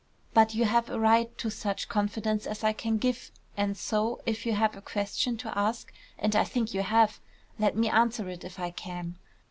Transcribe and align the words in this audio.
But 0.33 0.55
you 0.55 0.65
have 0.65 0.89
a 0.89 0.99
right 0.99 1.37
to 1.37 1.51
such 1.51 1.87
confidence 1.87 2.47
as 2.47 2.63
I 2.63 2.73
can 2.73 2.97
give, 2.97 3.29
and 3.55 3.77
so, 3.77 4.19
if 4.25 4.47
you 4.47 4.53
have 4.53 4.75
a 4.75 4.81
question 4.81 5.37
to 5.37 5.55
ask, 5.55 5.93
and 6.17 6.35
I 6.35 6.43
think 6.43 6.73
you 6.73 6.81
have, 6.81 7.19
let 7.59 7.77
me 7.77 7.87
answer 7.87 8.27
it 8.29 8.43
if 8.43 8.57
I 8.57 8.71
can." 8.71 9.19